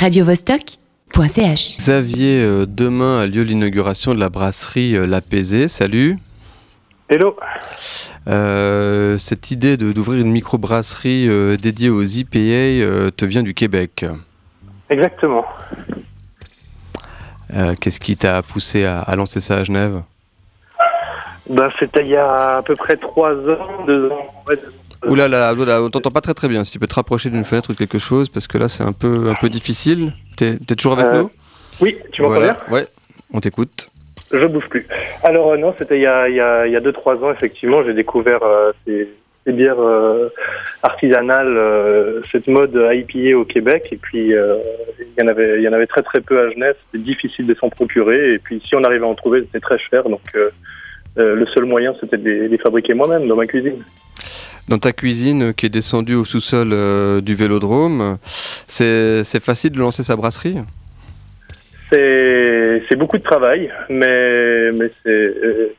[0.00, 1.76] radiovostok.ch.
[1.76, 5.68] Xavier, euh, demain a lieu l'inauguration de la brasserie euh, L'Apaisé.
[5.68, 6.16] Salut.
[7.10, 7.36] Hello.
[8.26, 13.52] Euh, cette idée de- d'ouvrir une microbrasserie euh, dédiée aux IPA euh, te vient du
[13.52, 14.06] Québec.
[14.88, 15.44] Exactement.
[17.54, 20.00] Euh, Qu'est-ce qui t'a poussé à, à lancer ça à Genève?
[21.50, 24.32] Ben, c'était il y a à peu près trois ans, deux ans.
[24.48, 24.79] ouais, deux ans.
[25.06, 26.62] Ouh là là, on t'entend pas très très bien.
[26.64, 28.82] Si tu peux te rapprocher d'une fenêtre ou de quelque chose, parce que là c'est
[28.84, 30.12] un peu, un peu difficile.
[30.36, 31.30] T'es es toujours avec Euh, nous?
[31.80, 32.58] Oui, tu m'entends Voilà.
[32.68, 32.74] bien?
[32.74, 32.86] Ouais,
[33.32, 33.88] on t'écoute.
[34.32, 34.86] Je bouge plus.
[35.22, 37.16] Alors euh, non, c'était il y a il y a il y a deux trois
[37.24, 39.08] ans effectivement, j'ai découvert euh, ces,
[39.46, 39.78] ces bières
[40.82, 45.72] artisanales, cette mode IPA au Québec et puis il y en avait il y en
[45.72, 48.84] avait très très peu à Genève, c'était difficile de s'en procurer et puis si on
[48.84, 50.20] arrivait à en trouver, c'était très cher donc
[51.16, 53.82] le seul moyen c'était de les, les fabriquer moi-même dans ma cuisine.
[54.70, 58.18] Dans ta cuisine qui est descendue au sous-sol euh, du vélodrome,
[58.68, 60.58] c'est facile de lancer sa brasserie?
[61.90, 65.74] C'est beaucoup de travail, mais mais c'est euh,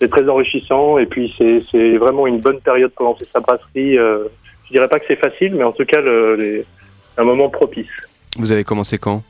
[0.00, 3.98] c'est très enrichissant et puis c'est c'est vraiment une bonne période pour lancer sa brasserie.
[3.98, 4.28] Euh,
[4.66, 6.64] je dirais pas que c'est facile, mais en tout cas le, les,
[7.16, 7.86] un moment propice.
[8.36, 9.24] Vous avez commencé quand?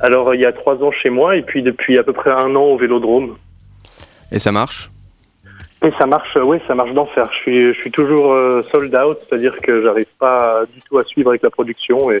[0.00, 2.54] Alors il y a trois ans chez moi et puis depuis à peu près un
[2.56, 3.38] an au Vélodrome.
[4.30, 4.90] Et ça marche?
[5.86, 7.30] Et ça marche, oui, ça marche d'enfer.
[7.32, 11.04] Je suis je suis toujours euh, sold out, c'est-à-dire que j'arrive pas du tout à
[11.04, 12.20] suivre avec la production et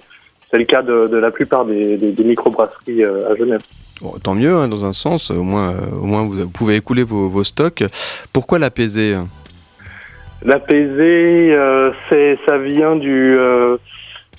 [0.50, 3.62] c'est le cas de, de la plupart des, des, des microbrasseries euh, à Genève.
[4.00, 5.32] Bon, Tant mieux, hein, dans un sens.
[5.32, 7.82] Au moins, euh, au moins vous, pouvez écouler vos, vos stocks.
[8.32, 9.16] Pourquoi l'apaiser
[10.42, 13.78] L'apaiser, euh, c'est ça vient du euh,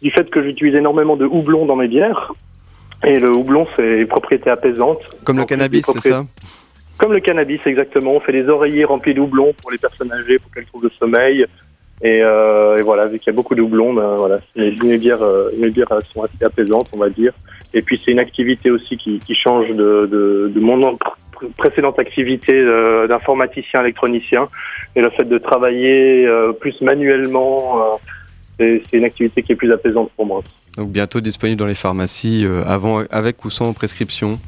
[0.02, 2.32] du fait que j'utilise énormément de houblon dans mes bières.
[3.04, 5.00] Et le houblon, c'est une propriété apaisante.
[5.24, 6.24] Comme le cannabis, c'est ça?
[6.98, 8.14] Comme le cannabis, exactement.
[8.14, 10.92] On fait des oreillers remplis de houblon pour les personnes âgées, pour qu'elles trouvent le
[11.00, 11.46] sommeil.
[12.02, 15.22] Et, euh, voilà, vu qu'il y a beaucoup de houblon, ben, voilà, mes, mes bières,
[15.22, 17.34] euh, mes bières elles sont assez apaisantes, on va dire.
[17.74, 20.08] Et puis c'est une activité aussi qui, qui change de,
[20.54, 24.48] de, mon pr- précédente activité euh, d'informaticien électronicien.
[24.96, 28.00] Et le fait de travailler euh, plus manuellement,
[28.60, 30.44] euh, c'est une activité qui est plus apaisante pour moi.
[30.78, 34.40] Donc bientôt disponible dans les pharmacies, euh, avant, avec ou sans prescription.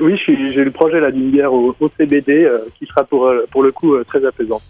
[0.00, 3.46] Oui, j'ai le projet là d'une bière au, au CBD euh, qui sera pour, euh,
[3.50, 4.60] pour le coup euh, très apaisant.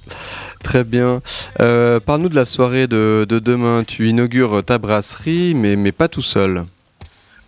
[0.62, 1.20] Très bien.
[1.60, 3.84] Euh, Parle-nous de la soirée de, de demain.
[3.84, 6.64] Tu inaugures ta brasserie, mais, mais pas tout seul.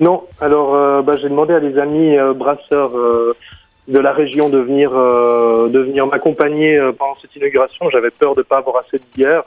[0.00, 2.90] Non, alors bah, j'ai demandé à des amis brasseurs
[3.86, 7.88] de la région de venir, de venir m'accompagner pendant cette inauguration.
[7.90, 9.44] J'avais peur de pas avoir assez de bière,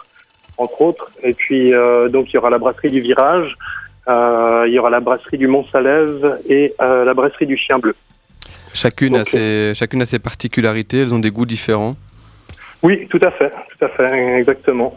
[0.58, 1.12] entre autres.
[1.22, 1.74] Et puis
[2.10, 3.58] donc il y aura la brasserie du Virage,
[4.08, 7.96] il y aura la brasserie du Mont-Salève et euh, la brasserie du Chien Bleu.
[8.74, 11.96] Chacune, a ses, chacune a ses particularités, elles ont des goûts différents.
[12.84, 14.96] Oui, tout à fait, tout à fait, exactement.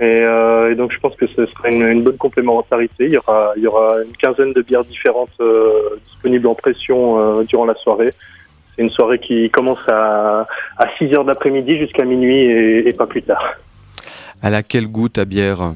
[0.00, 3.04] Et, euh, et donc je pense que ce sera une, une bonne complémentarité.
[3.06, 7.20] Il y aura, il y aura une quinzaine de bières différentes euh, disponibles en pression
[7.40, 8.12] euh, durant la soirée.
[8.74, 10.46] C'est une soirée qui commence à,
[10.78, 13.54] à 6 heures d'après-midi jusqu'à minuit et, et pas plus tard.
[14.42, 15.74] Elle a quel goût ta bière?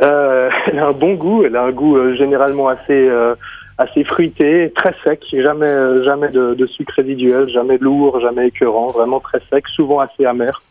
[0.00, 3.34] Euh, elle a un bon goût, elle a un goût euh, généralement assez euh,
[3.78, 8.88] assez fruité, très sec, jamais euh, jamais de, de sucre résiduel, jamais lourd, jamais écœurant,
[8.88, 10.62] vraiment très sec, souvent assez amer.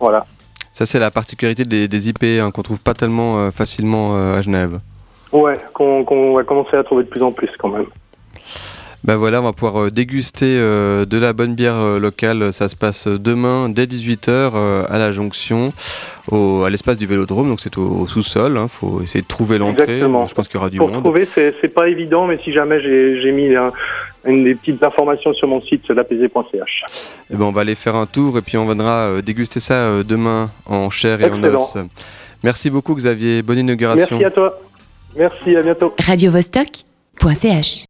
[0.00, 0.26] Voilà.
[0.72, 4.80] Ça, c'est la particularité des, des IP hein, qu'on trouve pas tellement facilement à Genève.
[5.30, 7.86] Ouais, qu'on qu'on va commencer à trouver de plus en plus quand même.
[9.04, 12.52] Ben voilà, on va pouvoir euh, déguster euh, de la bonne bière euh, locale.
[12.54, 15.72] Ça se passe demain dès 18h à la jonction,
[16.30, 17.48] au, à l'espace du Vélodrome.
[17.50, 18.58] Donc c'est au, au sous-sol.
[18.62, 19.84] Il faut essayer de trouver l'entrée.
[19.84, 20.24] Exactement.
[20.24, 21.02] Je pense qu'il y aura du Pour monde.
[21.04, 23.72] trouver, c'est c'est pas évident, mais si jamais j'ai j'ai mis un-
[24.26, 26.84] une des petites informations sur mon site, lapaiser.ch.
[27.30, 30.02] Eh ben, on va aller faire un tour et puis on viendra déguster ça euh,
[30.02, 31.76] demain en chair et en os.
[32.42, 33.42] Merci beaucoup Xavier.
[33.42, 34.16] Bonne inauguration.
[34.18, 34.58] Merci à toi.
[35.14, 35.92] Merci, à bientôt.
[35.98, 37.82] radiovostok.ch.